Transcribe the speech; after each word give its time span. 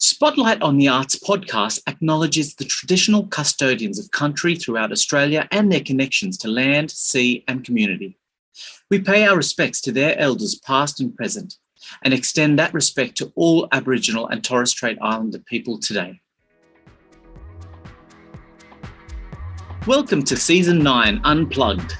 Spotlight 0.00 0.62
on 0.62 0.78
the 0.78 0.86
Arts 0.86 1.18
podcast 1.18 1.80
acknowledges 1.88 2.54
the 2.54 2.64
traditional 2.64 3.26
custodians 3.26 3.98
of 3.98 4.12
country 4.12 4.54
throughout 4.54 4.92
Australia 4.92 5.48
and 5.50 5.72
their 5.72 5.80
connections 5.80 6.38
to 6.38 6.46
land, 6.46 6.88
sea, 6.92 7.42
and 7.48 7.64
community. 7.64 8.16
We 8.90 9.00
pay 9.00 9.26
our 9.26 9.36
respects 9.36 9.80
to 9.80 9.90
their 9.90 10.16
elders, 10.16 10.54
past 10.54 11.00
and 11.00 11.16
present, 11.16 11.56
and 12.04 12.14
extend 12.14 12.60
that 12.60 12.72
respect 12.72 13.16
to 13.16 13.32
all 13.34 13.66
Aboriginal 13.72 14.28
and 14.28 14.44
Torres 14.44 14.70
Strait 14.70 14.98
Islander 15.02 15.40
people 15.40 15.80
today. 15.80 16.20
Welcome 19.84 20.22
to 20.26 20.36
Season 20.36 20.78
9 20.78 21.22
Unplugged, 21.24 21.96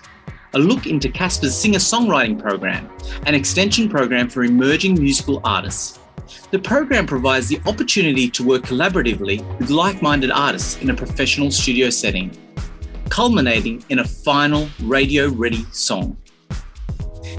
a 0.54 0.58
look 0.60 0.86
into 0.86 1.08
CaSPA's 1.08 1.58
singer 1.58 1.80
songwriting 1.80 2.40
program, 2.40 2.88
an 3.26 3.34
extension 3.34 3.88
program 3.88 4.28
for 4.28 4.44
emerging 4.44 4.94
musical 4.94 5.40
artists. 5.42 5.98
The 6.50 6.58
program 6.58 7.06
provides 7.06 7.48
the 7.48 7.60
opportunity 7.66 8.28
to 8.30 8.44
work 8.44 8.62
collaboratively 8.62 9.58
with 9.58 9.70
like 9.70 10.02
minded 10.02 10.30
artists 10.30 10.80
in 10.80 10.90
a 10.90 10.94
professional 10.94 11.50
studio 11.50 11.90
setting, 11.90 12.30
culminating 13.08 13.84
in 13.88 14.00
a 14.00 14.04
final 14.04 14.68
radio 14.82 15.28
ready 15.28 15.64
song. 15.72 16.16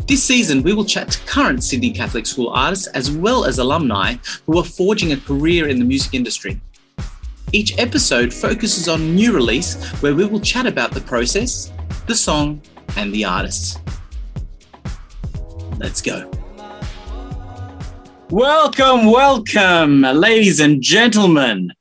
This 0.07 0.23
season, 0.23 0.63
we 0.63 0.73
will 0.73 0.85
chat 0.85 1.11
to 1.11 1.19
current 1.25 1.63
Sydney 1.63 1.91
Catholic 1.91 2.25
School 2.25 2.49
artists 2.49 2.87
as 2.87 3.11
well 3.11 3.45
as 3.45 3.59
alumni 3.59 4.15
who 4.45 4.57
are 4.57 4.63
forging 4.63 5.11
a 5.11 5.17
career 5.17 5.67
in 5.67 5.77
the 5.77 5.85
music 5.85 6.13
industry. 6.13 6.59
Each 7.51 7.77
episode 7.79 8.33
focuses 8.33 8.87
on 8.87 9.01
a 9.01 9.05
new 9.05 9.31
release, 9.33 9.75
where 10.01 10.13
we 10.13 10.25
will 10.25 10.39
chat 10.39 10.67
about 10.67 10.91
the 10.91 11.01
process, 11.01 11.71
the 12.05 12.15
song, 12.15 12.61
and 12.95 13.11
the 13.11 13.25
artists. 13.25 13.79
Let's 15.77 16.01
go. 16.01 16.29
Welcome, 18.31 19.07
welcome, 19.07 20.01
ladies 20.01 20.59
and 20.59 20.83
gentlemen. 20.83 21.73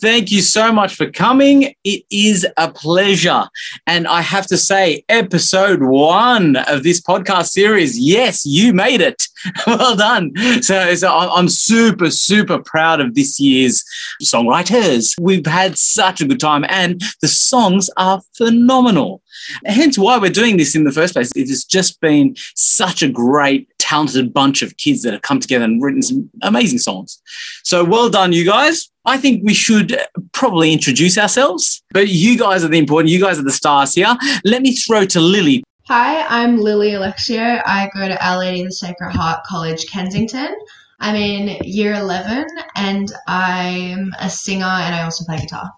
Thank 0.00 0.30
you 0.30 0.40
so 0.40 0.70
much 0.70 0.94
for 0.94 1.10
coming. 1.10 1.74
It 1.82 2.04
is 2.12 2.46
a 2.56 2.70
pleasure. 2.70 3.44
And 3.88 4.06
I 4.06 4.20
have 4.20 4.46
to 4.48 4.56
say, 4.56 5.04
episode 5.08 5.82
one 5.82 6.54
of 6.68 6.84
this 6.84 7.00
podcast 7.00 7.48
series, 7.48 7.98
yes, 7.98 8.46
you 8.46 8.72
made 8.72 9.00
it. 9.00 9.26
well 9.66 9.96
done. 9.96 10.32
So, 10.62 10.94
so 10.94 11.08
I'm 11.08 11.48
super, 11.48 12.10
super 12.10 12.60
proud 12.62 13.00
of 13.00 13.16
this 13.16 13.40
year's 13.40 13.84
songwriters. 14.22 15.14
We've 15.20 15.46
had 15.46 15.76
such 15.76 16.20
a 16.20 16.26
good 16.26 16.40
time, 16.40 16.64
and 16.68 17.02
the 17.20 17.28
songs 17.28 17.90
are 17.96 18.20
phenomenal. 18.36 19.22
Hence 19.64 19.98
why 19.98 20.18
we're 20.18 20.30
doing 20.30 20.56
this 20.56 20.74
in 20.74 20.84
the 20.84 20.92
first 20.92 21.14
place. 21.14 21.30
It 21.34 21.48
has 21.48 21.64
just 21.64 22.00
been 22.00 22.36
such 22.54 23.02
a 23.02 23.08
great, 23.08 23.68
talented 23.86 24.34
bunch 24.34 24.62
of 24.62 24.76
kids 24.78 25.02
that 25.02 25.12
have 25.12 25.22
come 25.22 25.38
together 25.38 25.64
and 25.64 25.80
written 25.80 26.02
some 26.02 26.28
amazing 26.42 26.78
songs. 26.78 27.22
So 27.62 27.84
well 27.84 28.10
done, 28.10 28.32
you 28.32 28.44
guys. 28.44 28.90
I 29.04 29.16
think 29.16 29.42
we 29.44 29.54
should 29.54 29.96
probably 30.32 30.72
introduce 30.72 31.16
ourselves, 31.16 31.82
but 31.92 32.08
you 32.08 32.36
guys 32.36 32.64
are 32.64 32.68
the 32.68 32.78
important, 32.78 33.10
you 33.10 33.20
guys 33.20 33.38
are 33.38 33.44
the 33.44 33.52
stars 33.52 33.94
here. 33.94 34.12
Let 34.44 34.62
me 34.62 34.74
throw 34.74 35.04
to 35.06 35.20
Lily. 35.20 35.62
Hi, 35.86 36.26
I'm 36.26 36.58
Lily 36.58 36.90
Alexiou. 36.90 37.62
I 37.64 37.88
go 37.94 38.08
to 38.08 38.26
Our 38.26 38.38
Lady 38.38 38.62
of 38.62 38.66
the 38.66 38.72
Sacred 38.72 39.12
Heart 39.12 39.44
College, 39.46 39.86
Kensington. 39.86 40.52
I'm 40.98 41.14
in 41.14 41.56
year 41.62 41.94
11 41.94 42.46
and 42.74 43.12
I'm 43.28 44.12
a 44.18 44.28
singer 44.28 44.64
and 44.64 44.94
I 44.96 45.04
also 45.04 45.24
play 45.24 45.38
guitar. 45.38 45.70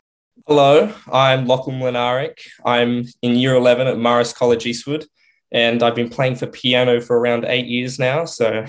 Hello, 0.46 0.94
I'm 1.12 1.46
Lachlan 1.46 1.78
Mlinaric. 1.78 2.38
I'm 2.64 3.04
in 3.20 3.36
year 3.36 3.54
11 3.56 3.86
at 3.86 3.96
Marist 3.96 4.34
College 4.34 4.64
Eastwood, 4.64 5.04
and 5.52 5.82
I've 5.82 5.94
been 5.94 6.08
playing 6.08 6.36
for 6.36 6.46
piano 6.46 7.00
for 7.00 7.18
around 7.18 7.44
eight 7.44 7.66
years 7.66 7.98
now. 7.98 8.24
So, 8.24 8.64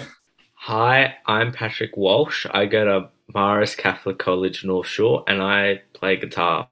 hi, 0.54 1.16
I'm 1.26 1.52
Patrick 1.52 1.98
Walsh. 1.98 2.46
I 2.52 2.66
go 2.66 2.86
to 2.86 3.10
Marist 3.34 3.78
Catholic 3.78 4.18
College 4.18 4.64
North 4.64 4.88
Shore, 4.88 5.24
and 5.28 5.42
I 5.42 5.82
play 5.94 6.18
guitar. 6.18 6.68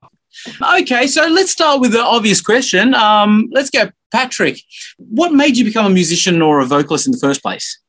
Okay, 0.61 1.07
so 1.07 1.27
let's 1.27 1.51
start 1.51 1.81
with 1.81 1.93
the 1.93 2.01
obvious 2.01 2.41
question. 2.41 2.93
Um, 2.93 3.49
let's 3.51 3.69
go, 3.69 3.89
Patrick. 4.11 4.59
What 4.97 5.33
made 5.33 5.57
you 5.57 5.65
become 5.65 5.85
a 5.85 5.89
musician 5.89 6.41
or 6.41 6.59
a 6.59 6.65
vocalist 6.65 7.07
in 7.07 7.11
the 7.11 7.17
first 7.17 7.41
place? 7.41 7.79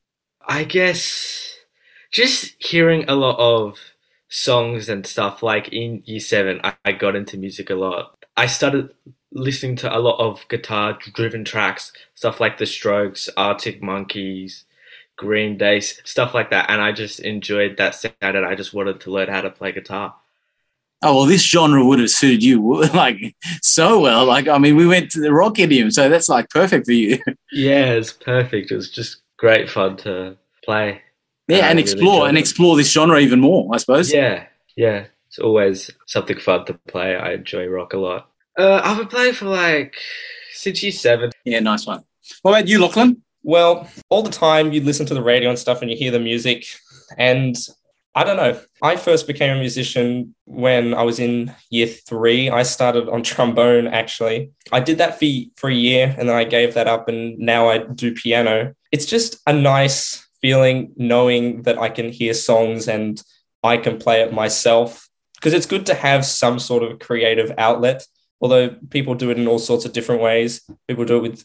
I 0.46 0.64
guess 0.64 1.54
just 2.10 2.54
hearing 2.58 3.04
a 3.08 3.14
lot 3.14 3.36
of 3.38 3.78
songs 4.28 4.88
and 4.88 5.06
stuff. 5.06 5.42
Like 5.42 5.68
in 5.72 6.02
year 6.06 6.20
seven, 6.20 6.60
I, 6.64 6.74
I 6.84 6.92
got 6.92 7.16
into 7.16 7.36
music 7.36 7.70
a 7.70 7.74
lot. 7.74 8.24
I 8.36 8.46
started 8.46 8.90
listening 9.32 9.76
to 9.76 9.96
a 9.96 9.98
lot 9.98 10.18
of 10.18 10.46
guitar 10.48 10.98
driven 11.14 11.44
tracks, 11.44 11.92
stuff 12.14 12.40
like 12.40 12.58
The 12.58 12.66
Strokes, 12.66 13.28
Arctic 13.36 13.82
Monkeys, 13.82 14.64
Green 15.16 15.58
Day, 15.58 15.80
stuff 15.80 16.34
like 16.34 16.50
that. 16.50 16.70
And 16.70 16.80
I 16.80 16.92
just 16.92 17.20
enjoyed 17.20 17.76
that 17.76 17.94
sound 17.94 18.14
and 18.20 18.46
I 18.46 18.54
just 18.54 18.72
wanted 18.72 19.00
to 19.00 19.10
learn 19.10 19.28
how 19.28 19.40
to 19.40 19.50
play 19.50 19.72
guitar. 19.72 20.14
Oh 21.00 21.16
well, 21.16 21.26
this 21.26 21.42
genre 21.42 21.84
would 21.84 22.00
have 22.00 22.10
suited 22.10 22.42
you 22.42 22.82
like 22.94 23.36
so 23.62 24.00
well. 24.00 24.24
Like 24.24 24.48
I 24.48 24.58
mean, 24.58 24.74
we 24.76 24.86
went 24.86 25.10
to 25.12 25.20
the 25.20 25.32
rock 25.32 25.58
idiom, 25.58 25.90
so 25.92 26.08
that's 26.08 26.28
like 26.28 26.50
perfect 26.50 26.86
for 26.86 26.92
you. 26.92 27.18
Yeah, 27.52 27.92
it's 27.92 28.12
perfect. 28.12 28.70
It 28.70 28.76
was 28.76 28.90
just 28.90 29.22
great 29.38 29.70
fun 29.70 29.96
to 29.98 30.36
play. 30.64 31.00
Yeah, 31.46 31.58
and, 31.58 31.70
and 31.70 31.78
explore 31.78 32.20
really 32.20 32.28
and 32.30 32.38
explore 32.38 32.76
this 32.76 32.92
genre 32.92 33.18
even 33.18 33.40
more, 33.40 33.68
I 33.72 33.78
suppose. 33.78 34.12
Yeah, 34.12 34.46
yeah. 34.76 35.06
It's 35.28 35.38
always 35.38 35.90
something 36.06 36.38
fun 36.38 36.66
to 36.66 36.74
play. 36.88 37.16
I 37.16 37.32
enjoy 37.32 37.66
rock 37.66 37.92
a 37.92 37.98
lot. 37.98 38.28
Uh, 38.58 38.80
I've 38.82 38.98
been 38.98 39.06
playing 39.06 39.34
for 39.34 39.46
like 39.46 39.94
since 40.52 40.82
year 40.82 40.90
seven. 40.90 41.30
Yeah, 41.44 41.60
nice 41.60 41.86
one. 41.86 42.02
What 42.42 42.50
about 42.50 42.68
you, 42.68 42.80
Lachlan? 42.80 43.22
Well, 43.44 43.88
all 44.10 44.22
the 44.22 44.30
time 44.30 44.72
you 44.72 44.80
listen 44.80 45.06
to 45.06 45.14
the 45.14 45.22
radio 45.22 45.48
and 45.48 45.58
stuff 45.58 45.80
and 45.80 45.90
you 45.90 45.96
hear 45.96 46.10
the 46.10 46.18
music. 46.18 46.66
And 47.16 47.56
I 48.16 48.24
don't 48.24 48.36
know. 48.36 48.60
I 48.82 48.96
first 48.96 49.28
became 49.28 49.56
a 49.56 49.60
musician 49.60 50.34
when 50.44 50.92
I 50.92 51.02
was 51.04 51.20
in 51.20 51.54
year 51.70 51.86
three. 51.86 52.50
I 52.50 52.64
started 52.64 53.08
on 53.08 53.22
trombone, 53.22 53.86
actually. 53.86 54.50
I 54.72 54.80
did 54.80 54.98
that 54.98 55.20
for, 55.20 55.26
for 55.56 55.70
a 55.70 55.74
year 55.74 56.14
and 56.18 56.28
then 56.28 56.36
I 56.36 56.42
gave 56.42 56.74
that 56.74 56.88
up 56.88 57.08
and 57.08 57.38
now 57.38 57.68
I 57.68 57.78
do 57.78 58.12
piano. 58.12 58.74
It's 58.90 59.06
just 59.06 59.40
a 59.46 59.52
nice 59.52 60.26
feeling 60.42 60.92
knowing 60.96 61.62
that 61.62 61.78
I 61.78 61.90
can 61.90 62.10
hear 62.10 62.34
songs 62.34 62.88
and 62.88 63.22
I 63.62 63.76
can 63.76 63.98
play 63.98 64.22
it 64.22 64.32
myself 64.32 65.08
because 65.36 65.54
it's 65.54 65.66
good 65.66 65.86
to 65.86 65.94
have 65.94 66.26
some 66.26 66.58
sort 66.58 66.82
of 66.82 66.98
creative 66.98 67.52
outlet. 67.56 68.04
Although 68.40 68.70
people 68.90 69.14
do 69.14 69.30
it 69.30 69.38
in 69.38 69.48
all 69.48 69.58
sorts 69.58 69.84
of 69.84 69.92
different 69.92 70.22
ways, 70.22 70.62
people 70.86 71.04
do 71.04 71.16
it 71.16 71.22
with 71.22 71.44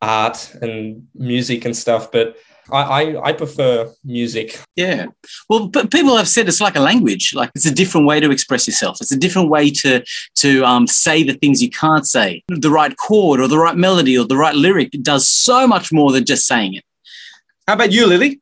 art 0.00 0.54
and 0.60 1.08
music 1.14 1.64
and 1.64 1.76
stuff, 1.76 2.12
but 2.12 2.36
I, 2.70 2.82
I, 2.82 3.28
I, 3.28 3.32
prefer 3.32 3.90
music. 4.04 4.60
Yeah. 4.76 5.06
Well, 5.48 5.68
but 5.68 5.90
people 5.90 6.16
have 6.16 6.28
said 6.28 6.48
it's 6.48 6.60
like 6.60 6.76
a 6.76 6.80
language. 6.80 7.32
Like 7.34 7.50
it's 7.54 7.66
a 7.66 7.74
different 7.74 8.06
way 8.06 8.20
to 8.20 8.30
express 8.30 8.66
yourself. 8.66 8.98
It's 9.00 9.12
a 9.12 9.16
different 9.16 9.48
way 9.48 9.70
to 9.70 10.04
to 10.36 10.64
um, 10.64 10.86
say 10.86 11.22
the 11.22 11.34
things 11.34 11.62
you 11.62 11.70
can't 11.70 12.06
say. 12.06 12.42
The 12.48 12.70
right 12.70 12.94
chord 12.96 13.40
or 13.40 13.48
the 13.48 13.58
right 13.58 13.76
melody 13.76 14.18
or 14.18 14.26
the 14.26 14.36
right 14.36 14.54
lyric 14.54 14.90
does 15.02 15.26
so 15.26 15.66
much 15.66 15.92
more 15.92 16.12
than 16.12 16.26
just 16.26 16.46
saying 16.46 16.74
it. 16.74 16.84
How 17.66 17.74
about 17.74 17.92
you, 17.92 18.06
Lily? 18.06 18.40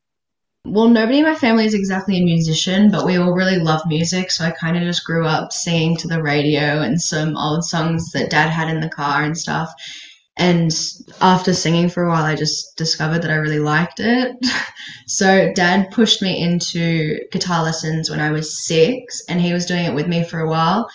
Well, 0.67 0.87
nobody 0.87 1.19
in 1.19 1.25
my 1.25 1.35
family 1.35 1.65
is 1.65 1.73
exactly 1.73 2.17
a 2.17 2.23
musician, 2.23 2.91
but 2.91 3.05
we 3.05 3.17
all 3.17 3.31
really 3.31 3.57
love 3.57 3.81
music. 3.85 4.31
So 4.31 4.45
I 4.45 4.51
kind 4.51 4.77
of 4.77 4.83
just 4.83 5.05
grew 5.05 5.25
up 5.25 5.51
singing 5.51 5.97
to 5.97 6.07
the 6.07 6.21
radio 6.21 6.81
and 6.81 7.01
some 7.01 7.35
old 7.37 7.63
songs 7.63 8.11
that 8.11 8.29
dad 8.29 8.49
had 8.49 8.69
in 8.69 8.81
the 8.81 8.89
car 8.89 9.23
and 9.23 9.37
stuff. 9.37 9.73
And 10.37 10.71
after 11.19 11.53
singing 11.53 11.89
for 11.89 12.03
a 12.03 12.09
while, 12.09 12.23
I 12.23 12.35
just 12.35 12.77
discovered 12.77 13.23
that 13.23 13.31
I 13.31 13.35
really 13.35 13.59
liked 13.59 13.99
it. 13.99 14.35
so 15.07 15.51
dad 15.53 15.89
pushed 15.91 16.21
me 16.21 16.41
into 16.41 17.19
guitar 17.31 17.63
lessons 17.63 18.09
when 18.09 18.19
I 18.19 18.31
was 18.31 18.65
six, 18.65 19.23
and 19.29 19.41
he 19.41 19.53
was 19.53 19.65
doing 19.65 19.85
it 19.85 19.95
with 19.95 20.07
me 20.07 20.23
for 20.23 20.39
a 20.39 20.49
while. 20.49 20.89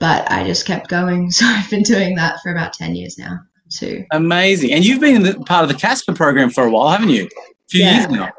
But 0.00 0.30
I 0.30 0.44
just 0.44 0.66
kept 0.66 0.88
going. 0.88 1.30
So 1.32 1.46
I've 1.46 1.70
been 1.70 1.82
doing 1.82 2.16
that 2.16 2.40
for 2.42 2.52
about 2.52 2.74
10 2.74 2.94
years 2.94 3.16
now, 3.16 3.38
too. 3.70 4.04
Amazing. 4.12 4.72
And 4.72 4.84
you've 4.84 5.00
been 5.00 5.44
part 5.44 5.62
of 5.62 5.68
the 5.68 5.86
CaSPA 5.86 6.14
program 6.14 6.50
for 6.50 6.64
a 6.64 6.70
while, 6.70 6.90
haven't 6.90 7.10
you? 7.10 7.28
few 7.68 7.82
yeah. 7.82 7.98
years 8.00 8.10
now. 8.10 8.32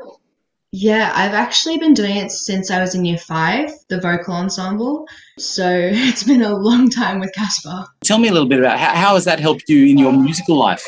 Yeah, 0.77 1.13
I've 1.15 1.33
actually 1.33 1.77
been 1.77 1.93
doing 1.93 2.17
it 2.17 2.31
since 2.31 2.69
I 2.69 2.81
was 2.81 2.95
in 2.95 3.05
year 3.05 3.17
five, 3.17 3.71
the 3.87 4.01
vocal 4.01 4.33
ensemble. 4.33 5.07
So 5.39 5.66
it's 5.93 6.23
been 6.23 6.41
a 6.41 6.53
long 6.53 6.89
time 6.89 7.22
with 7.22 7.31
CaSPA. 7.33 7.85
Tell 8.03 8.17
me 8.17 8.27
a 8.27 8.33
little 8.33 8.49
bit 8.49 8.59
about 8.59 8.77
how, 8.77 8.93
how 8.93 9.13
has 9.13 9.23
that 9.23 9.39
helped 9.39 9.69
you 9.69 9.85
in 9.85 9.97
your 9.97 10.11
musical 10.11 10.57
life? 10.57 10.85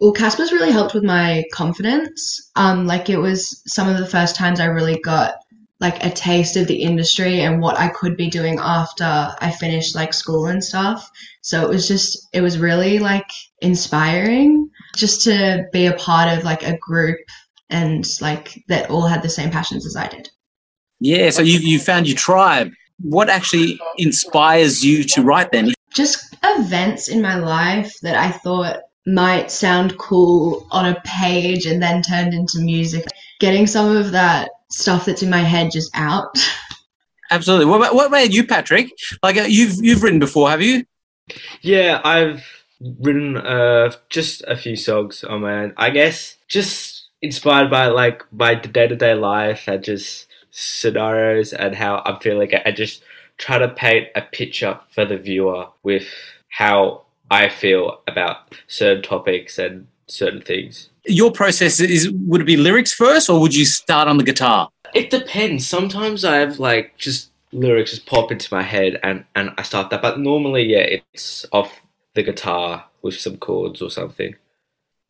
Well, 0.00 0.14
CaSPA's 0.14 0.50
really 0.50 0.72
helped 0.72 0.94
with 0.94 1.04
my 1.04 1.44
confidence. 1.52 2.50
Um, 2.56 2.86
like 2.86 3.10
it 3.10 3.18
was 3.18 3.62
some 3.66 3.86
of 3.86 3.98
the 3.98 4.06
first 4.06 4.34
times 4.34 4.60
I 4.60 4.64
really 4.64 4.98
got 5.00 5.34
like 5.78 6.02
a 6.02 6.10
taste 6.10 6.56
of 6.56 6.66
the 6.66 6.82
industry 6.82 7.40
and 7.40 7.60
what 7.60 7.78
I 7.78 7.88
could 7.88 8.16
be 8.16 8.30
doing 8.30 8.58
after 8.60 9.04
I 9.04 9.50
finished 9.50 9.94
like 9.94 10.14
school 10.14 10.46
and 10.46 10.64
stuff. 10.64 11.10
So 11.42 11.62
it 11.62 11.68
was 11.68 11.86
just, 11.86 12.28
it 12.32 12.40
was 12.40 12.56
really 12.56 12.98
like 12.98 13.28
inspiring 13.60 14.70
just 14.96 15.22
to 15.24 15.66
be 15.70 15.84
a 15.84 15.96
part 15.96 16.34
of 16.34 16.44
like 16.44 16.62
a 16.62 16.78
group 16.78 17.18
and 17.72 18.06
like 18.20 18.62
that 18.68 18.90
all 18.90 19.06
had 19.06 19.22
the 19.22 19.28
same 19.28 19.50
passions 19.50 19.84
as 19.84 19.96
I 19.96 20.06
did. 20.06 20.28
Yeah, 21.00 21.30
so 21.30 21.42
you 21.42 21.58
you 21.58 21.78
found 21.80 22.06
your 22.06 22.16
tribe. 22.16 22.70
What 23.00 23.28
actually 23.28 23.80
inspires 23.98 24.84
you 24.84 25.02
to 25.04 25.22
write 25.22 25.50
then? 25.50 25.72
Just 25.92 26.36
events 26.44 27.08
in 27.08 27.20
my 27.20 27.34
life 27.34 27.98
that 28.02 28.16
I 28.16 28.30
thought 28.30 28.80
might 29.06 29.50
sound 29.50 29.98
cool 29.98 30.66
on 30.70 30.86
a 30.86 31.00
page 31.04 31.66
and 31.66 31.82
then 31.82 32.02
turned 32.02 32.34
into 32.34 32.60
music. 32.60 33.04
Getting 33.40 33.66
some 33.66 33.96
of 33.96 34.12
that 34.12 34.50
stuff 34.70 35.06
that's 35.06 35.22
in 35.22 35.30
my 35.30 35.40
head 35.40 35.72
just 35.72 35.90
out. 35.94 36.38
absolutely. 37.30 37.66
What 37.66 37.78
about, 37.78 37.94
what 37.94 38.06
about 38.06 38.30
you, 38.30 38.46
Patrick? 38.46 38.90
Like 39.22 39.36
uh, 39.36 39.42
you've 39.42 39.82
you've 39.82 40.02
written 40.02 40.20
before, 40.20 40.50
have 40.50 40.62
you? 40.62 40.84
Yeah, 41.62 42.00
I've 42.04 42.44
written 43.00 43.36
uh, 43.36 43.92
just 44.08 44.42
a 44.46 44.56
few 44.56 44.76
songs 44.76 45.24
on 45.24 45.40
my 45.40 45.64
own. 45.64 45.74
I 45.76 45.90
guess 45.90 46.36
just 46.48 47.01
inspired 47.22 47.70
by 47.70 47.86
like 47.86 48.24
the 48.30 48.68
day 48.70 48.88
to 48.88 48.96
day 48.96 49.14
life 49.14 49.68
and 49.68 49.82
just 49.82 50.26
scenarios 50.50 51.52
and 51.52 51.74
how 51.74 52.02
I'm 52.04 52.18
feeling. 52.18 52.50
I 52.66 52.72
just 52.72 53.02
try 53.38 53.58
to 53.58 53.68
paint 53.68 54.08
a 54.14 54.22
picture 54.22 54.78
for 54.90 55.04
the 55.04 55.16
viewer 55.16 55.68
with 55.82 56.06
how 56.48 57.02
I 57.30 57.48
feel 57.48 58.00
about 58.06 58.54
certain 58.66 59.02
topics 59.02 59.58
and 59.58 59.86
certain 60.06 60.42
things. 60.42 60.90
Your 61.06 61.32
process 61.32 61.80
is 61.80 62.10
would 62.10 62.42
it 62.42 62.44
be 62.44 62.56
lyrics 62.56 62.92
first, 62.92 63.30
or 63.30 63.40
would 63.40 63.54
you 63.54 63.64
start 63.64 64.08
on 64.08 64.18
the 64.18 64.24
guitar? 64.24 64.68
It 64.94 65.10
depends. 65.10 65.66
Sometimes 65.66 66.24
I 66.24 66.36
have 66.36 66.58
like 66.58 66.96
just 66.98 67.30
lyrics 67.52 67.90
just 67.90 68.06
pop 68.06 68.30
into 68.30 68.52
my 68.54 68.62
head 68.62 68.98
and 69.02 69.24
and 69.34 69.52
I 69.56 69.62
start 69.62 69.90
that. 69.90 70.02
But 70.02 70.20
normally, 70.20 70.64
yeah, 70.64 70.98
it's 71.12 71.46
off 71.52 71.80
the 72.14 72.22
guitar 72.22 72.84
with 73.00 73.14
some 73.18 73.38
chords 73.38 73.80
or 73.82 73.90
something. 73.90 74.36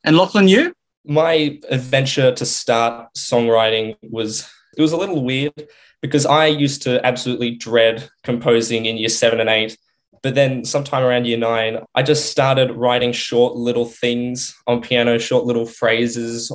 And 0.05 0.17
Lachlan, 0.17 0.49
you? 0.49 0.75
My 1.05 1.59
adventure 1.69 2.33
to 2.33 2.47
start 2.47 3.15
songwriting 3.15 3.97
was 4.03 4.49
it 4.77 4.83
was 4.83 4.93
a 4.93 4.97
little 4.97 5.25
weird 5.25 5.69
because 6.01 6.27
I 6.27 6.47
used 6.47 6.83
to 6.83 7.05
absolutely 7.05 7.53
dread 7.57 8.09
composing 8.25 8.87
in 8.87 8.97
year 8.97 9.09
seven 9.09 9.41
and 9.41 9.49
eight. 9.49 9.77
But 10.23 10.37
then 10.37 10.65
sometime 10.65 11.03
around 11.03 11.27
year 11.27 11.39
nine, 11.39 11.81
I 11.95 12.03
just 12.03 12.31
started 12.31 12.71
writing 12.73 13.13
short 13.13 13.57
little 13.57 13.87
things 13.87 14.55
on 14.67 14.81
piano, 14.81 15.19
short 15.19 15.45
little 15.45 15.67
phrases. 15.67 16.53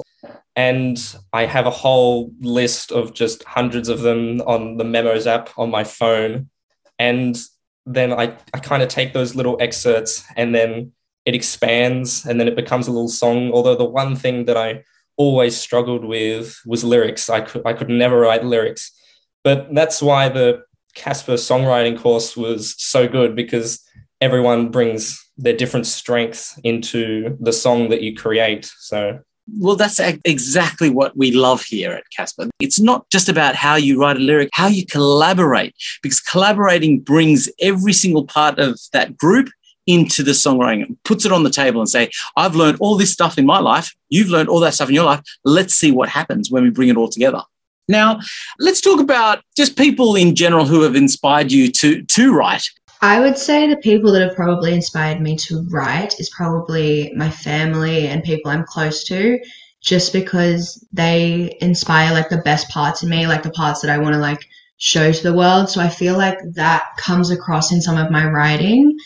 And 0.55 0.97
I 1.33 1.45
have 1.45 1.65
a 1.67 1.71
whole 1.71 2.31
list 2.39 2.91
of 2.91 3.13
just 3.13 3.43
hundreds 3.43 3.89
of 3.89 4.01
them 4.01 4.41
on 4.41 4.77
the 4.77 4.85
memos 4.85 5.27
app 5.27 5.49
on 5.57 5.69
my 5.69 5.83
phone. 5.83 6.49
And 6.97 7.37
then 7.85 8.13
I, 8.13 8.37
I 8.53 8.59
kind 8.59 8.83
of 8.83 8.89
take 8.89 9.13
those 9.13 9.35
little 9.35 9.57
excerpts 9.59 10.23
and 10.35 10.55
then 10.55 10.93
it 11.27 11.35
expands 11.35 12.25
and 12.25 12.39
then 12.39 12.47
it 12.47 12.55
becomes 12.55 12.87
a 12.87 12.91
little 12.91 13.09
song. 13.09 13.51
Although 13.51 13.75
the 13.75 13.83
one 13.83 14.15
thing 14.15 14.45
that 14.45 14.55
I 14.55 14.83
always 15.17 15.57
struggled 15.57 16.05
with 16.05 16.57
was 16.65 16.85
lyrics. 16.85 17.29
I 17.29 17.41
could 17.41 17.63
I 17.65 17.73
could 17.73 17.89
never 17.89 18.21
write 18.21 18.45
lyrics. 18.45 18.91
But 19.43 19.67
that's 19.75 20.01
why 20.01 20.29
the 20.29 20.63
CaSPA 20.95 21.35
songwriting 21.35 21.99
course 21.99 22.37
was 22.37 22.75
so 22.77 23.07
good 23.09 23.35
because 23.35 23.83
everyone 24.21 24.69
brings 24.69 25.21
their 25.37 25.55
different 25.55 25.85
strengths 25.85 26.57
into 26.63 27.37
the 27.41 27.53
song 27.53 27.89
that 27.89 28.01
you 28.01 28.15
create. 28.15 28.71
So 28.79 29.19
well, 29.59 29.75
that's 29.75 29.99
exactly 30.25 30.89
what 30.89 31.15
we 31.17 31.31
love 31.31 31.61
here 31.61 31.91
at 31.91 32.03
CaSPA. 32.17 32.49
It's 32.59 32.79
not 32.79 33.09
just 33.09 33.29
about 33.29 33.55
how 33.55 33.75
you 33.75 33.99
write 33.99 34.17
a 34.17 34.19
lyric, 34.19 34.49
how 34.53 34.67
you 34.67 34.85
collaborate, 34.85 35.73
because 36.01 36.19
collaborating 36.19 36.99
brings 36.99 37.49
every 37.61 37.93
single 37.93 38.25
part 38.25 38.59
of 38.59 38.79
that 38.91 39.17
group 39.17 39.49
into 39.87 40.21
the 40.21 40.31
songwriting, 40.31 40.95
puts 41.03 41.25
it 41.25 41.31
on 41.31 41.43
the 41.43 41.49
table 41.49 41.79
and 41.79 41.89
say, 41.89 42.09
I've 42.35 42.55
learned 42.55 42.77
all 42.79 42.97
this 42.97 43.11
stuff 43.11 43.37
in 43.37 43.45
my 43.45 43.59
life. 43.59 43.95
You've 44.09 44.29
learned 44.29 44.49
all 44.49 44.59
that 44.59 44.73
stuff 44.73 44.89
in 44.89 44.95
your 44.95 45.05
life. 45.05 45.21
Let's 45.43 45.73
see 45.73 45.91
what 45.91 46.09
happens 46.09 46.51
when 46.51 46.63
we 46.63 46.69
bring 46.69 46.89
it 46.89 46.97
all 46.97 47.09
together. 47.09 47.41
Now, 47.87 48.19
let's 48.59 48.81
talk 48.81 48.99
about 48.99 49.41
just 49.55 49.77
people 49.77 50.15
in 50.15 50.35
general 50.35 50.65
who 50.65 50.81
have 50.81 50.95
inspired 50.95 51.51
you 51.51 51.71
to, 51.71 52.03
to 52.03 52.33
write. 52.33 52.69
I 53.01 53.19
would 53.19 53.37
say 53.37 53.67
the 53.67 53.77
people 53.77 54.11
that 54.11 54.21
have 54.21 54.35
probably 54.35 54.73
inspired 54.73 55.21
me 55.21 55.37
to 55.37 55.65
write 55.69 56.19
is 56.19 56.29
probably 56.31 57.13
my 57.15 57.29
family 57.29 58.07
and 58.07 58.23
people 58.23 58.51
I'm 58.51 58.65
close 58.65 59.03
to, 59.05 59.39
just 59.81 60.11
because 60.11 60.83
they 60.91 61.55
inspire 61.61 62.11
like 62.11 62.29
the 62.29 62.39
best 62.39 62.67
parts 62.69 63.03
in 63.03 63.09
me, 63.09 63.27
like 63.27 63.43
the 63.43 63.51
parts 63.51 63.81
that 63.81 63.91
I 63.91 63.99
want 63.99 64.15
to 64.15 64.19
like 64.19 64.43
show 64.77 65.11
to 65.11 65.23
the 65.23 65.33
world. 65.33 65.69
So 65.69 65.79
I 65.79 65.89
feel 65.89 66.17
like 66.17 66.39
that 66.53 66.83
comes 66.97 67.29
across 67.29 67.71
in 67.71 67.81
some 67.81 67.97
of 67.97 68.11
my 68.11 68.27
writing. 68.29 68.97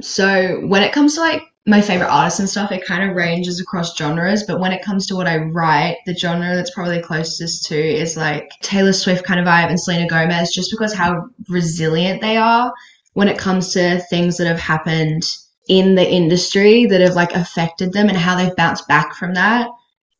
So 0.00 0.60
when 0.66 0.82
it 0.82 0.92
comes 0.92 1.14
to 1.14 1.20
like 1.20 1.42
my 1.66 1.80
favorite 1.80 2.08
artists 2.08 2.38
and 2.38 2.48
stuff, 2.48 2.70
it 2.70 2.84
kind 2.84 3.08
of 3.08 3.16
ranges 3.16 3.60
across 3.60 3.96
genres. 3.96 4.44
But 4.44 4.60
when 4.60 4.72
it 4.72 4.84
comes 4.84 5.06
to 5.06 5.16
what 5.16 5.26
I 5.26 5.38
write, 5.38 5.96
the 6.06 6.14
genre 6.14 6.54
that's 6.54 6.70
probably 6.70 7.02
closest 7.02 7.64
to 7.66 7.76
is 7.76 8.16
like 8.16 8.50
Taylor 8.62 8.92
Swift 8.92 9.24
kind 9.24 9.40
of 9.40 9.46
vibe 9.46 9.68
and 9.68 9.80
Selena 9.80 10.06
Gomez, 10.06 10.52
just 10.52 10.70
because 10.70 10.94
how 10.94 11.28
resilient 11.48 12.20
they 12.20 12.36
are 12.36 12.72
when 13.14 13.28
it 13.28 13.38
comes 13.38 13.72
to 13.72 13.98
things 14.10 14.36
that 14.36 14.46
have 14.46 14.60
happened 14.60 15.24
in 15.68 15.96
the 15.96 16.08
industry 16.08 16.86
that 16.86 17.00
have 17.00 17.14
like 17.14 17.32
affected 17.32 17.92
them 17.92 18.08
and 18.08 18.16
how 18.16 18.36
they've 18.36 18.54
bounced 18.54 18.86
back 18.86 19.14
from 19.14 19.34
that. 19.34 19.68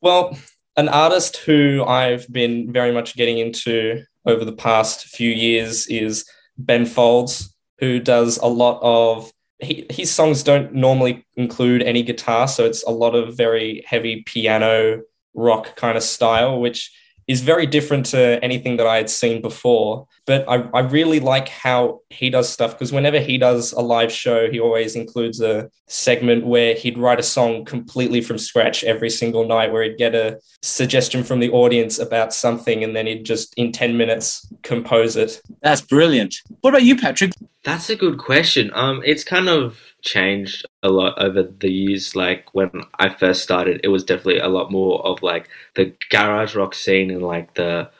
Well, 0.00 0.36
an 0.76 0.88
artist 0.88 1.36
who 1.38 1.84
I've 1.86 2.26
been 2.32 2.72
very 2.72 2.92
much 2.92 3.14
getting 3.14 3.38
into 3.38 4.02
over 4.24 4.44
the 4.44 4.52
past 4.52 5.06
few 5.06 5.30
years 5.30 5.86
is 5.86 6.28
Ben 6.58 6.86
Folds, 6.86 7.54
who 7.78 8.00
does 8.00 8.38
a 8.38 8.46
lot 8.46 8.80
of 8.82 9.30
he, 9.60 9.86
his 9.90 10.12
songs 10.12 10.42
don't 10.42 10.74
normally 10.74 11.24
include 11.36 11.82
any 11.82 12.02
guitar, 12.02 12.48
so 12.48 12.64
it's 12.64 12.84
a 12.84 12.90
lot 12.90 13.14
of 13.14 13.36
very 13.36 13.82
heavy 13.86 14.22
piano 14.22 15.02
rock 15.34 15.76
kind 15.76 15.96
of 15.96 16.02
style, 16.02 16.60
which 16.60 16.92
is 17.26 17.40
very 17.40 17.66
different 17.66 18.06
to 18.06 18.42
anything 18.42 18.76
that 18.76 18.86
I 18.86 18.96
had 18.96 19.10
seen 19.10 19.42
before. 19.42 20.06
But 20.26 20.44
I, 20.48 20.68
I 20.72 20.80
really 20.80 21.18
like 21.18 21.48
how 21.48 22.00
he 22.08 22.30
does 22.30 22.48
stuff 22.48 22.72
because 22.72 22.92
whenever 22.92 23.18
he 23.18 23.36
does 23.36 23.72
a 23.72 23.80
live 23.80 24.12
show, 24.12 24.48
he 24.48 24.60
always 24.60 24.94
includes 24.94 25.40
a 25.40 25.68
segment 25.88 26.46
where 26.46 26.74
he'd 26.74 26.98
write 26.98 27.18
a 27.18 27.24
song 27.24 27.64
completely 27.64 28.20
from 28.20 28.38
scratch 28.38 28.84
every 28.84 29.10
single 29.10 29.46
night, 29.46 29.72
where 29.72 29.82
he'd 29.82 29.98
get 29.98 30.14
a 30.14 30.38
suggestion 30.62 31.24
from 31.24 31.40
the 31.40 31.50
audience 31.50 31.98
about 31.98 32.32
something 32.32 32.84
and 32.84 32.94
then 32.94 33.06
he'd 33.06 33.24
just 33.24 33.54
in 33.56 33.72
10 33.72 33.96
minutes 33.96 34.48
compose 34.62 35.16
it. 35.16 35.40
That's 35.62 35.80
brilliant. 35.80 36.36
What 36.60 36.70
about 36.70 36.84
you, 36.84 36.96
Patrick? 36.96 37.32
That's 37.66 37.90
a 37.90 37.96
good 37.96 38.18
question. 38.18 38.70
Um, 38.74 39.02
it's 39.04 39.24
kind 39.24 39.48
of 39.48 39.80
changed 40.00 40.64
a 40.84 40.88
lot 40.88 41.18
over 41.18 41.42
the 41.42 41.68
years. 41.68 42.14
Like 42.14 42.54
when 42.54 42.70
I 43.00 43.08
first 43.08 43.42
started, 43.42 43.80
it 43.82 43.88
was 43.88 44.04
definitely 44.04 44.38
a 44.38 44.46
lot 44.46 44.70
more 44.70 45.04
of 45.04 45.20
like 45.20 45.48
the 45.74 45.92
garage 46.08 46.54
rock 46.54 46.76
scene 46.76 47.10
in 47.10 47.22
like 47.22 47.54
the 47.54 47.90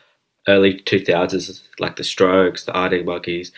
early 0.47 0.75
2000s, 0.75 1.65
like 1.81 1.97
the 1.97 2.05
Strokes, 2.05 2.63
the 2.63 2.75
Arctic 2.75 3.05
Monkeys, 3.07 3.51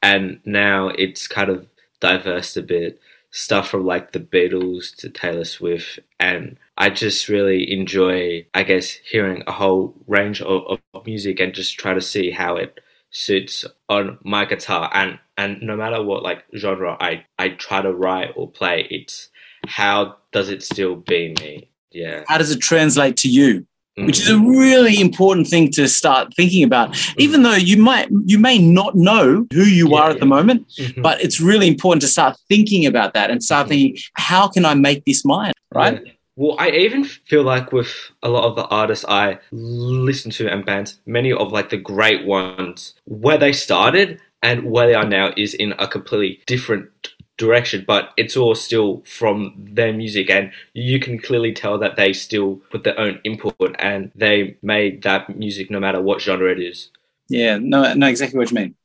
and 0.00 0.38
now 0.44 0.90
it's 0.90 1.26
kind 1.26 1.50
of 1.50 1.66
diverse 1.98 2.56
a 2.56 2.62
bit. 2.62 3.00
Stuff 3.32 3.68
from 3.68 3.84
like 3.84 4.12
the 4.12 4.20
Beatles 4.20 4.94
to 4.98 5.10
Taylor 5.10 5.44
Swift, 5.44 5.98
and 6.20 6.56
I 6.78 6.88
just 6.90 7.28
really 7.28 7.72
enjoy, 7.72 8.46
I 8.54 8.62
guess, 8.62 8.92
hearing 8.92 9.42
a 9.48 9.52
whole 9.52 9.94
range 10.06 10.40
of, 10.40 10.78
of 10.94 11.04
music 11.04 11.40
and 11.40 11.52
just 11.52 11.78
try 11.80 11.94
to 11.94 12.00
see 12.00 12.30
how 12.30 12.56
it 12.56 12.78
suits 13.10 13.64
on 13.88 14.18
my 14.22 14.44
guitar 14.44 14.90
and 14.92 15.18
and 15.36 15.62
no 15.62 15.76
matter 15.76 16.02
what 16.02 16.22
like 16.22 16.44
genre 16.56 16.96
I 17.00 17.24
I 17.38 17.50
try 17.50 17.80
to 17.80 17.92
write 17.92 18.32
or 18.36 18.50
play 18.50 18.86
it's 18.90 19.28
how 19.66 20.16
does 20.32 20.48
it 20.50 20.62
still 20.62 20.96
be 20.96 21.34
me 21.40 21.70
yeah 21.90 22.24
how 22.28 22.38
does 22.38 22.50
it 22.50 22.60
translate 22.60 23.16
to 23.18 23.28
you 23.28 23.60
mm-hmm. 23.60 24.06
which 24.06 24.20
is 24.20 24.28
a 24.28 24.38
really 24.38 25.00
important 25.00 25.46
thing 25.46 25.70
to 25.72 25.88
start 25.88 26.34
thinking 26.34 26.62
about 26.62 26.92
mm-hmm. 26.92 27.20
even 27.20 27.42
though 27.42 27.54
you 27.54 27.78
might 27.78 28.08
you 28.26 28.38
may 28.38 28.58
not 28.58 28.94
know 28.94 29.46
who 29.52 29.62
you 29.62 29.88
yeah, 29.88 29.96
are 29.96 30.10
at 30.10 30.16
yeah. 30.16 30.20
the 30.20 30.26
moment 30.26 30.68
mm-hmm. 30.78 31.00
but 31.00 31.20
it's 31.22 31.40
really 31.40 31.66
important 31.66 32.02
to 32.02 32.08
start 32.08 32.36
thinking 32.48 32.84
about 32.84 33.14
that 33.14 33.30
and 33.30 33.42
start 33.42 33.64
mm-hmm. 33.64 33.70
thinking 33.70 34.02
how 34.14 34.46
can 34.48 34.64
i 34.64 34.74
make 34.74 35.04
this 35.06 35.24
mine 35.24 35.52
right 35.74 36.02
yeah. 36.04 36.12
Well, 36.38 36.54
I 36.60 36.70
even 36.70 37.02
feel 37.02 37.42
like 37.42 37.72
with 37.72 37.92
a 38.22 38.28
lot 38.28 38.44
of 38.44 38.54
the 38.54 38.64
artists 38.66 39.04
I 39.08 39.40
listen 39.50 40.30
to 40.30 40.48
and 40.48 40.64
bands, 40.64 41.00
many 41.04 41.32
of 41.32 41.50
like 41.50 41.70
the 41.70 41.76
great 41.76 42.24
ones, 42.24 42.94
where 43.06 43.38
they 43.38 43.52
started 43.52 44.20
and 44.40 44.70
where 44.70 44.86
they 44.86 44.94
are 44.94 45.04
now 45.04 45.32
is 45.36 45.52
in 45.52 45.72
a 45.80 45.88
completely 45.88 46.40
different 46.46 46.90
direction, 47.38 47.84
but 47.88 48.10
it's 48.16 48.36
all 48.36 48.54
still 48.54 49.02
from 49.04 49.52
their 49.58 49.92
music, 49.92 50.30
and 50.30 50.52
you 50.74 51.00
can 51.00 51.18
clearly 51.18 51.52
tell 51.52 51.76
that 51.76 51.96
they 51.96 52.12
still 52.12 52.62
put 52.70 52.84
their 52.84 52.98
own 53.00 53.18
input 53.24 53.74
and 53.80 54.12
they 54.14 54.56
made 54.62 55.02
that 55.02 55.36
music 55.36 55.72
no 55.72 55.80
matter 55.80 56.00
what 56.00 56.20
genre 56.20 56.52
it 56.52 56.60
is. 56.60 56.90
Yeah, 57.28 57.58
no, 57.60 57.92
know 57.94 58.06
exactly 58.06 58.38
what 58.38 58.52
you 58.52 58.54
mean. 58.54 58.76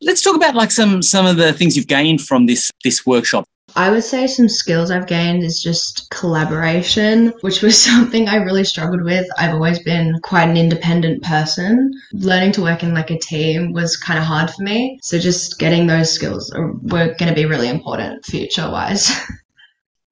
Let's 0.00 0.22
talk 0.22 0.36
about 0.36 0.54
like 0.54 0.70
some 0.70 1.02
some 1.02 1.26
of 1.26 1.36
the 1.36 1.52
things 1.52 1.76
you've 1.76 1.86
gained 1.86 2.22
from 2.22 2.46
this 2.46 2.70
this 2.82 3.04
workshop. 3.04 3.44
I 3.76 3.90
would 3.90 4.04
say 4.04 4.26
some 4.26 4.48
skills 4.48 4.90
I've 4.90 5.08
gained 5.08 5.42
is 5.42 5.60
just 5.60 6.08
collaboration, 6.10 7.32
which 7.40 7.60
was 7.60 7.82
something 7.82 8.28
I 8.28 8.36
really 8.36 8.64
struggled 8.64 9.02
with. 9.02 9.26
I've 9.36 9.54
always 9.54 9.80
been 9.80 10.18
quite 10.22 10.48
an 10.48 10.56
independent 10.56 11.22
person. 11.22 11.92
Learning 12.12 12.52
to 12.52 12.62
work 12.62 12.82
in 12.82 12.94
like 12.94 13.10
a 13.10 13.18
team 13.18 13.72
was 13.72 13.96
kind 13.96 14.18
of 14.18 14.24
hard 14.24 14.50
for 14.50 14.62
me. 14.62 14.98
So 15.02 15.18
just 15.18 15.58
getting 15.58 15.86
those 15.86 16.12
skills 16.12 16.52
were 16.54 17.14
going 17.18 17.28
to 17.28 17.34
be 17.34 17.46
really 17.46 17.68
important 17.68 18.24
future 18.24 18.70
wise. 18.70 19.10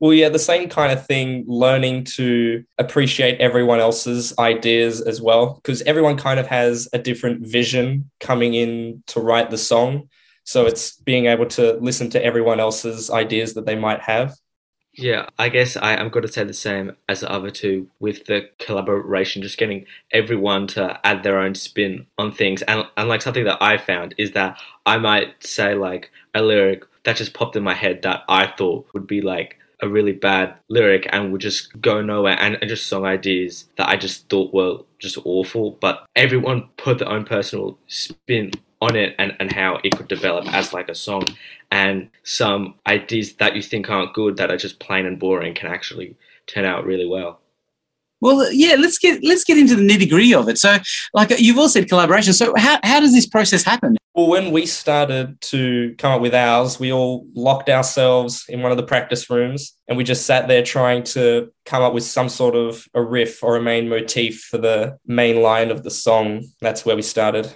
Well, 0.02 0.12
yeah, 0.12 0.30
the 0.30 0.38
same 0.40 0.68
kind 0.68 0.92
of 0.92 1.06
thing, 1.06 1.44
learning 1.46 2.06
to 2.16 2.64
appreciate 2.76 3.40
everyone 3.40 3.78
else's 3.78 4.36
ideas 4.36 5.00
as 5.00 5.22
well, 5.22 5.54
because 5.54 5.80
everyone 5.82 6.16
kind 6.16 6.40
of 6.40 6.48
has 6.48 6.88
a 6.92 6.98
different 6.98 7.46
vision 7.46 8.10
coming 8.18 8.54
in 8.54 9.04
to 9.06 9.20
write 9.20 9.50
the 9.50 9.58
song. 9.58 10.08
So 10.44 10.66
it's 10.66 10.96
being 10.96 11.26
able 11.26 11.46
to 11.46 11.74
listen 11.74 12.10
to 12.10 12.24
everyone 12.24 12.60
else's 12.60 13.10
ideas 13.10 13.54
that 13.54 13.66
they 13.66 13.76
might 13.76 14.00
have. 14.00 14.36
Yeah, 14.94 15.26
I 15.38 15.48
guess 15.48 15.76
I, 15.76 15.96
I'm 15.96 16.10
going 16.10 16.26
to 16.26 16.32
say 16.32 16.44
the 16.44 16.52
same 16.52 16.94
as 17.08 17.20
the 17.20 17.30
other 17.30 17.50
two 17.50 17.88
with 17.98 18.26
the 18.26 18.50
collaboration, 18.58 19.40
just 19.40 19.56
getting 19.56 19.86
everyone 20.10 20.66
to 20.68 21.00
add 21.06 21.22
their 21.22 21.38
own 21.38 21.54
spin 21.54 22.06
on 22.18 22.32
things. 22.32 22.60
And, 22.62 22.84
and 22.98 23.08
like 23.08 23.22
something 23.22 23.44
that 23.44 23.62
I 23.62 23.78
found 23.78 24.14
is 24.18 24.32
that 24.32 24.58
I 24.84 24.98
might 24.98 25.42
say 25.42 25.74
like 25.74 26.10
a 26.34 26.42
lyric 26.42 26.84
that 27.04 27.16
just 27.16 27.32
popped 27.32 27.56
in 27.56 27.62
my 27.62 27.72
head 27.74 28.02
that 28.02 28.22
I 28.28 28.46
thought 28.46 28.86
would 28.92 29.06
be 29.06 29.22
like 29.22 29.56
a 29.80 29.88
really 29.88 30.12
bad 30.12 30.54
lyric 30.68 31.08
and 31.10 31.32
would 31.32 31.40
just 31.40 31.80
go 31.80 32.02
nowhere 32.02 32.36
and, 32.38 32.58
and 32.60 32.68
just 32.68 32.86
song 32.86 33.04
ideas 33.04 33.66
that 33.76 33.88
I 33.88 33.96
just 33.96 34.28
thought 34.28 34.52
were 34.52 34.78
just 34.98 35.18
awful. 35.24 35.72
But 35.80 36.04
everyone 36.14 36.68
put 36.76 36.98
their 36.98 37.08
own 37.08 37.24
personal 37.24 37.78
spin 37.88 38.52
on 38.82 38.96
it 38.96 39.14
and, 39.18 39.34
and 39.38 39.52
how 39.52 39.78
it 39.84 39.96
could 39.96 40.08
develop 40.08 40.52
as 40.52 40.72
like 40.72 40.88
a 40.88 40.94
song. 40.94 41.24
And 41.70 42.10
some 42.24 42.74
ideas 42.86 43.34
that 43.36 43.54
you 43.54 43.62
think 43.62 43.88
aren't 43.88 44.12
good 44.12 44.36
that 44.36 44.50
are 44.50 44.56
just 44.56 44.80
plain 44.80 45.06
and 45.06 45.18
boring 45.18 45.54
can 45.54 45.70
actually 45.70 46.16
turn 46.46 46.64
out 46.64 46.84
really 46.84 47.06
well. 47.06 47.40
Well 48.20 48.52
yeah 48.52 48.76
let's 48.78 48.98
get 48.98 49.24
let's 49.24 49.42
get 49.42 49.58
into 49.58 49.74
the 49.74 49.82
nitty 49.82 50.10
gritty 50.10 50.34
of 50.34 50.48
it. 50.48 50.58
So 50.58 50.78
like 51.14 51.30
you've 51.38 51.58
all 51.58 51.68
said 51.68 51.88
collaboration. 51.88 52.32
So 52.32 52.52
how, 52.56 52.78
how 52.82 53.00
does 53.00 53.12
this 53.12 53.26
process 53.26 53.62
happen? 53.62 53.96
Well 54.14 54.28
when 54.28 54.50
we 54.52 54.66
started 54.66 55.40
to 55.52 55.94
come 55.98 56.12
up 56.12 56.20
with 56.20 56.34
ours 56.34 56.78
we 56.78 56.92
all 56.92 57.26
locked 57.34 57.68
ourselves 57.68 58.44
in 58.48 58.62
one 58.62 58.70
of 58.70 58.76
the 58.76 58.84
practice 58.84 59.30
rooms 59.30 59.74
and 59.88 59.96
we 59.96 60.04
just 60.04 60.26
sat 60.26 60.46
there 60.46 60.62
trying 60.62 61.02
to 61.04 61.52
come 61.66 61.82
up 61.82 61.94
with 61.94 62.04
some 62.04 62.28
sort 62.28 62.54
of 62.54 62.86
a 62.94 63.02
riff 63.02 63.42
or 63.42 63.56
a 63.56 63.62
main 63.62 63.88
motif 63.88 64.40
for 64.40 64.58
the 64.58 64.98
main 65.06 65.40
line 65.40 65.70
of 65.70 65.82
the 65.82 65.90
song. 65.90 66.44
That's 66.60 66.84
where 66.84 66.96
we 66.96 67.02
started 67.02 67.52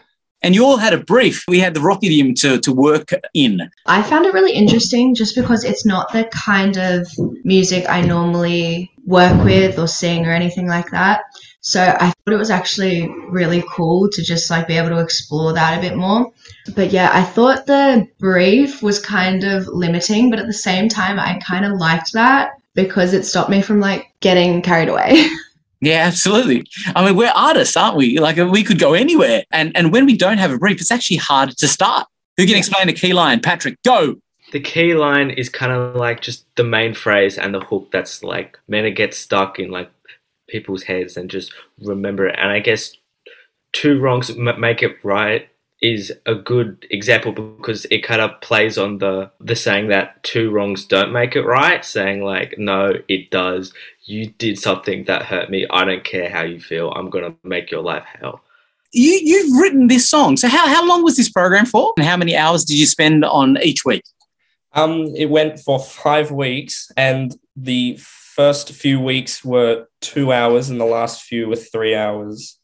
and 0.47 0.55
you 0.55 0.65
all 0.65 0.77
had 0.77 0.93
a 0.93 0.99
brief. 0.99 1.45
We 1.49 1.59
had 1.59 1.75
the 1.75 1.81
rock 1.81 2.03
to, 2.03 2.61
to 2.61 2.73
work 2.73 3.11
in. 3.35 3.69
I 3.87 4.01
found 4.01 4.27
it 4.27 4.33
really 4.33 4.53
interesting 4.53 5.13
just 5.13 5.35
because 5.35 5.65
it's 5.65 5.85
not 5.85 6.13
the 6.13 6.23
kind 6.27 6.79
of 6.79 7.09
music 7.43 7.85
I 7.89 8.01
normally 8.03 8.93
work 9.07 9.45
with 9.45 9.77
or 9.77 9.89
sing 9.89 10.25
or 10.25 10.31
anything 10.31 10.69
like 10.69 10.89
that. 10.93 11.23
So 11.63 11.83
I 11.83 12.13
thought 12.13 12.35
it 12.35 12.37
was 12.37 12.51
actually 12.51 13.09
really 13.29 13.65
cool 13.69 14.09
to 14.09 14.23
just 14.23 14.49
like 14.49 14.69
be 14.69 14.77
able 14.77 14.91
to 14.91 15.01
explore 15.01 15.53
that 15.53 15.79
a 15.79 15.81
bit 15.81 15.97
more. 15.97 16.31
But 16.77 16.93
yeah, 16.93 17.11
I 17.13 17.25
thought 17.25 17.67
the 17.67 18.07
brief 18.21 18.85
was 18.85 19.01
kind 19.01 19.43
of 19.43 19.67
limiting, 19.67 20.31
but 20.31 20.39
at 20.39 20.47
the 20.47 20.53
same 20.53 20.89
time, 20.89 21.19
I 21.19 21.41
kind 21.45 21.65
of 21.65 21.73
liked 21.73 22.13
that 22.13 22.53
because 22.75 23.15
it 23.15 23.25
stopped 23.25 23.51
me 23.51 23.63
from 23.63 23.81
like 23.81 24.13
getting 24.21 24.63
carried 24.63 24.91
away. 24.91 25.27
Yeah, 25.87 26.03
absolutely. 26.03 26.67
I 26.97 27.07
mean, 27.07 27.15
we're 27.15 27.31
artists, 27.33 27.77
aren't 27.77 27.97
we? 27.97 28.19
Like 28.19 28.39
we 28.39 28.65
could 28.65 28.81
go 28.81 28.93
anywhere. 28.95 29.45
And 29.53 29.71
and 29.77 29.93
when 29.93 30.05
we 30.05 30.17
don't 30.17 30.39
have 30.39 30.51
a 30.51 30.59
brief, 30.59 30.81
it's 30.81 30.91
actually 30.91 31.19
hard 31.19 31.57
to 31.59 31.69
start. 31.69 32.09
Who 32.37 32.45
can 32.45 32.57
explain 32.57 32.89
the 32.89 32.93
key 32.93 33.13
line? 33.13 33.39
Patrick, 33.39 33.81
go. 33.85 34.17
The 34.51 34.59
key 34.59 34.95
line 34.95 35.31
is 35.31 35.49
kind 35.49 35.71
of 35.71 35.95
like 35.95 36.21
just 36.23 36.45
the 36.57 36.65
main 36.65 36.93
phrase 36.93 37.39
and 37.39 37.55
the 37.55 37.61
hook 37.61 37.91
that's 37.93 38.25
like 38.25 38.59
meant 38.67 38.87
to 38.87 38.91
get 38.91 39.15
stuck 39.15 39.61
in 39.61 39.71
like 39.71 39.89
people's 40.49 40.83
heads 40.83 41.17
and 41.17 41.31
just 41.31 41.55
remember 41.81 42.27
it. 42.27 42.35
And 42.37 42.51
I 42.51 42.59
guess 42.59 42.97
two 43.71 44.01
wrongs 44.01 44.35
make 44.37 44.83
it 44.83 44.97
right 45.05 45.49
is 45.83 46.13
a 46.25 46.35
good 46.35 46.87
example 46.91 47.33
because 47.33 47.85
it 47.87 48.03
kind 48.03 48.21
of 48.21 48.41
plays 48.41 48.79
on 48.79 48.99
the 48.99 49.31
the 49.41 49.55
saying 49.55 49.89
that 49.89 50.23
two 50.23 50.51
wrongs 50.51 50.87
don't 50.87 51.13
make 51.13 51.37
it 51.37 51.43
right 51.43 51.85
saying 51.85 52.23
like 52.23 52.55
no 52.59 52.95
it 53.09 53.31
does. 53.31 53.73
You 54.05 54.31
did 54.39 54.59
something 54.59 55.05
that 55.05 55.23
hurt 55.23 55.51
me. 55.51 55.67
I 55.71 55.85
don't 55.85 56.05
care 56.05 56.31
how 56.31 56.43
you 56.43 56.61
feel. 56.61 56.91
I'm 56.93 57.11
going 57.11 57.25
to 57.25 57.37
make 57.47 57.71
your 57.71 57.83
life 57.83 58.05
hell. 58.21 58.41
You 58.93 59.21
you've 59.23 59.61
written 59.61 59.89
this 59.89 60.09
song. 60.09 60.37
So 60.37 60.49
how, 60.49 60.67
how 60.67 60.87
long 60.87 61.03
was 61.03 61.17
this 61.17 61.29
program 61.29 61.67
for? 61.67 61.93
And 61.99 62.07
how 62.07 62.17
many 62.17 62.37
hours 62.37 62.65
did 62.65 62.79
you 62.79 62.87
spend 62.87 63.25
on 63.25 63.59
each 63.63 63.85
week? 63.85 64.03
Um 64.73 65.15
it 65.15 65.29
went 65.29 65.61
for 65.61 65.79
five 65.79 66.31
weeks 66.31 66.91
and 66.97 67.37
the 67.55 67.99
first 68.01 68.73
few 68.73 69.01
weeks 69.01 69.45
were 69.45 69.87
two 70.01 70.33
hours 70.33 70.71
and 70.71 70.81
the 70.81 70.85
last 70.85 71.23
few 71.23 71.49
were 71.49 71.57
three 71.57 71.95
hours 71.95 72.59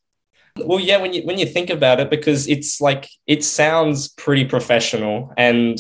well, 0.57 0.81
yeah, 0.81 0.99
when 1.01 1.13
you 1.13 1.23
when 1.23 1.39
you 1.39 1.47
think 1.47 1.71
about 1.71 2.01
it, 2.01 2.11
because 2.11 2.49
it's 2.49 2.81
like 2.81 3.09
it 3.27 3.45
sounds 3.45 4.09
pretty 4.09 4.45
professional, 4.45 5.33
and 5.37 5.79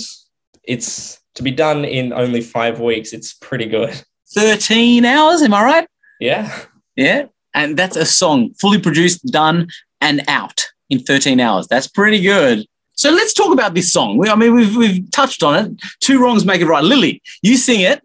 it's 0.64 1.20
to 1.34 1.42
be 1.42 1.50
done 1.50 1.84
in 1.84 2.12
only 2.12 2.40
five 2.40 2.80
weeks. 2.80 3.12
It's 3.12 3.34
pretty 3.34 3.66
good. 3.66 4.02
Thirteen 4.34 5.04
hours, 5.04 5.42
am 5.42 5.54
I 5.54 5.62
right? 5.62 5.88
Yeah, 6.20 6.64
yeah, 6.96 7.26
and 7.54 7.76
that's 7.76 7.96
a 7.96 8.06
song 8.06 8.54
fully 8.60 8.80
produced, 8.80 9.26
done, 9.26 9.68
and 10.00 10.22
out 10.28 10.66
in 10.88 11.00
thirteen 11.00 11.40
hours. 11.40 11.66
That's 11.68 11.88
pretty 11.88 12.20
good. 12.20 12.66
So 12.94 13.10
let's 13.10 13.32
talk 13.34 13.52
about 13.52 13.74
this 13.74 13.92
song. 13.92 14.16
We, 14.16 14.28
I 14.28 14.36
mean, 14.36 14.54
we've 14.54 14.76
we've 14.76 15.10
touched 15.10 15.42
on 15.42 15.54
it. 15.54 15.82
Two 16.00 16.22
wrongs 16.22 16.44
make 16.44 16.60
it 16.60 16.66
right. 16.66 16.84
Lily, 16.84 17.20
you 17.42 17.56
sing 17.56 17.80
it. 17.80 18.00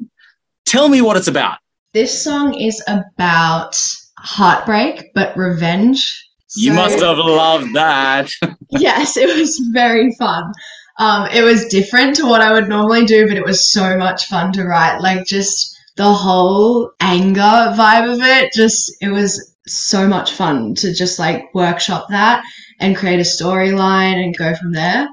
Tell 0.65 0.89
me 0.89 1.01
what 1.01 1.15
it's 1.15 1.27
about. 1.27 1.59
This 1.93 2.23
song 2.23 2.53
is 2.53 2.83
about 2.87 3.77
heartbreak, 4.19 5.13
but 5.13 5.35
revenge 5.37 6.26
you 6.55 6.73
must 6.73 6.99
have 6.99 7.17
loved 7.17 7.73
that. 7.75 8.29
yes, 8.69 9.17
it 9.17 9.35
was 9.37 9.59
very 9.73 10.13
fun. 10.17 10.51
Um, 10.99 11.27
it 11.31 11.43
was 11.43 11.67
different 11.67 12.15
to 12.15 12.25
what 12.25 12.41
I 12.41 12.51
would 12.53 12.69
normally 12.69 13.05
do, 13.05 13.27
but 13.27 13.37
it 13.37 13.45
was 13.45 13.71
so 13.71 13.97
much 13.97 14.25
fun 14.25 14.51
to 14.53 14.65
write. 14.65 14.99
Like 14.99 15.25
just 15.27 15.77
the 15.95 16.11
whole 16.11 16.91
anger 16.99 17.41
vibe 17.41 18.13
of 18.13 18.21
it, 18.21 18.51
just 18.53 18.95
it 19.01 19.09
was 19.09 19.55
so 19.67 20.07
much 20.07 20.31
fun 20.31 20.73
to 20.75 20.93
just 20.93 21.19
like 21.19 21.53
workshop 21.53 22.07
that 22.09 22.43
and 22.79 22.95
create 22.95 23.19
a 23.19 23.23
storyline 23.23 24.23
and 24.23 24.37
go 24.37 24.55
from 24.55 24.71
there. 24.71 25.07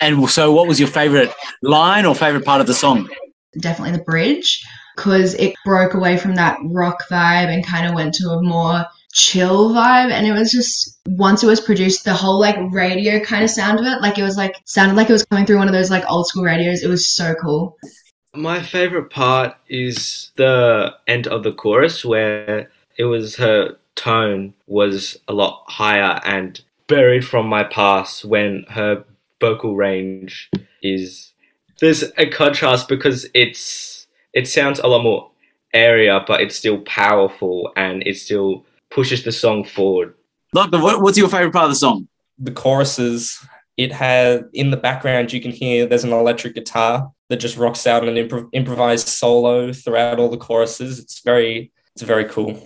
And 0.00 0.28
so, 0.30 0.52
what 0.52 0.68
was 0.68 0.78
your 0.78 0.88
favorite 0.88 1.32
line 1.62 2.06
or 2.06 2.14
favorite 2.14 2.44
part 2.44 2.60
of 2.60 2.66
the 2.66 2.74
song? 2.74 3.08
Definitely 3.60 3.96
the 3.98 4.04
bridge, 4.04 4.64
because 4.96 5.34
it 5.34 5.54
broke 5.64 5.94
away 5.94 6.16
from 6.16 6.36
that 6.36 6.58
rock 6.64 7.02
vibe 7.10 7.52
and 7.52 7.66
kind 7.66 7.86
of 7.86 7.94
went 7.94 8.14
to 8.14 8.30
a 8.30 8.42
more 8.42 8.86
chill 9.12 9.70
vibe 9.70 10.10
and 10.10 10.26
it 10.26 10.32
was 10.32 10.52
just 10.52 10.98
once 11.08 11.42
it 11.42 11.46
was 11.46 11.60
produced 11.60 12.04
the 12.04 12.12
whole 12.12 12.38
like 12.38 12.56
radio 12.70 13.18
kind 13.20 13.42
of 13.42 13.48
sound 13.50 13.78
of 13.78 13.86
it 13.86 14.02
like 14.02 14.18
it 14.18 14.22
was 14.22 14.36
like 14.36 14.54
sounded 14.64 14.96
like 14.96 15.08
it 15.08 15.12
was 15.12 15.24
coming 15.24 15.46
through 15.46 15.56
one 15.56 15.66
of 15.66 15.72
those 15.72 15.90
like 15.90 16.04
old 16.08 16.26
school 16.26 16.44
radios. 16.44 16.82
It 16.82 16.88
was 16.88 17.06
so 17.06 17.34
cool. 17.34 17.76
My 18.34 18.62
favorite 18.62 19.10
part 19.10 19.56
is 19.68 20.30
the 20.36 20.94
end 21.06 21.26
of 21.26 21.42
the 21.42 21.52
chorus 21.52 22.04
where 22.04 22.70
it 22.98 23.04
was 23.04 23.36
her 23.36 23.76
tone 23.96 24.54
was 24.66 25.16
a 25.26 25.32
lot 25.32 25.64
higher 25.66 26.20
and 26.24 26.60
buried 26.86 27.26
from 27.26 27.46
my 27.48 27.64
past 27.64 28.24
when 28.24 28.64
her 28.68 29.04
vocal 29.40 29.74
range 29.74 30.50
is 30.82 31.32
there's 31.80 32.04
a 32.16 32.26
contrast 32.26 32.88
because 32.88 33.26
it's 33.34 34.06
it 34.32 34.46
sounds 34.46 34.78
a 34.80 34.86
lot 34.86 35.02
more 35.02 35.30
area 35.74 36.22
but 36.26 36.40
it's 36.40 36.56
still 36.56 36.78
powerful 36.80 37.72
and 37.76 38.02
it's 38.06 38.22
still 38.22 38.64
pushes 38.90 39.24
the 39.24 39.32
song 39.32 39.64
forward. 39.64 40.14
Doctor, 40.52 40.80
what, 40.80 41.02
what's 41.02 41.18
your 41.18 41.28
favorite 41.28 41.52
part 41.52 41.64
of 41.64 41.70
the 41.70 41.76
song? 41.76 42.08
The 42.38 42.52
choruses. 42.52 43.38
It 43.76 43.92
has 43.92 44.42
in 44.54 44.70
the 44.70 44.76
background 44.76 45.32
you 45.32 45.40
can 45.40 45.52
hear 45.52 45.86
there's 45.86 46.04
an 46.04 46.12
electric 46.12 46.54
guitar 46.54 47.12
that 47.28 47.36
just 47.36 47.56
rocks 47.56 47.86
out 47.86 48.06
an 48.08 48.14
improv- 48.14 48.48
improvised 48.52 49.08
solo 49.08 49.72
throughout 49.72 50.18
all 50.18 50.28
the 50.28 50.36
choruses. 50.36 50.98
It's 50.98 51.20
very 51.20 51.70
it's 51.94 52.02
very 52.02 52.24
cool. 52.24 52.60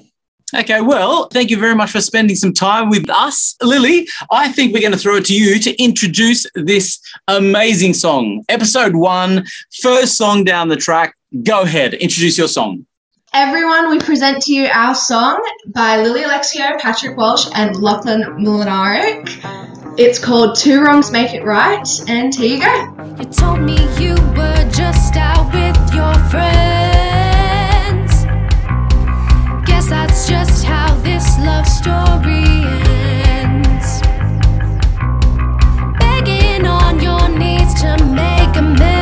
Okay, 0.54 0.82
well, 0.82 1.28
thank 1.28 1.50
you 1.50 1.56
very 1.56 1.74
much 1.74 1.92
for 1.92 2.00
spending 2.02 2.36
some 2.36 2.52
time 2.52 2.90
with 2.90 3.08
us. 3.08 3.56
Lily, 3.62 4.06
I 4.30 4.52
think 4.52 4.74
we're 4.74 4.82
going 4.82 4.92
to 4.92 4.98
throw 4.98 5.16
it 5.16 5.24
to 5.26 5.34
you 5.34 5.58
to 5.58 5.82
introduce 5.82 6.46
this 6.54 7.00
amazing 7.26 7.94
song. 7.94 8.44
Episode 8.50 8.94
one, 8.94 9.46
first 9.80 10.18
song 10.18 10.44
down 10.44 10.68
the 10.68 10.76
track. 10.76 11.14
Go 11.42 11.62
ahead, 11.62 11.94
introduce 11.94 12.36
your 12.36 12.48
song. 12.48 12.86
Everyone, 13.34 13.88
we 13.88 13.98
present 13.98 14.42
to 14.42 14.52
you 14.52 14.66
our 14.66 14.94
song 14.94 15.42
by 15.66 16.02
Lily 16.02 16.20
Alexiou, 16.22 16.78
Patrick 16.78 17.16
Walsh, 17.16 17.48
and 17.54 17.74
Lachlan 17.74 18.20
Mlinaric. 18.44 19.40
It's 19.98 20.18
called 20.18 20.54
Two 20.54 20.82
Wrongs 20.82 21.10
Make 21.10 21.32
It 21.32 21.42
Right, 21.42 21.88
and 22.08 22.34
here 22.34 22.56
you 22.56 22.60
go. 22.60 23.16
You 23.18 23.24
told 23.24 23.62
me 23.62 23.78
you 23.98 24.16
were 24.36 24.70
just 24.70 25.16
out 25.16 25.46
with 25.46 25.94
your 25.94 26.12
friends. 26.28 28.12
Guess 29.66 29.88
that's 29.88 30.28
just 30.28 30.64
how 30.66 30.94
this 30.96 31.38
love 31.38 31.66
story 31.66 32.44
ends. 33.24 34.02
Begging 35.98 36.66
on 36.66 37.00
your 37.00 37.30
knees 37.30 37.72
to 37.80 37.96
make 38.12 38.54
amends. 38.56 39.01